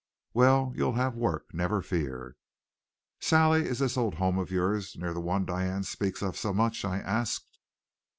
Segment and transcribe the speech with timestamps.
[0.33, 2.35] Well, you'll have work, never fear."
[3.19, 6.83] "Sally, is this old home of yours near the one Diane speaks of so much?"
[6.83, 7.59] I asked.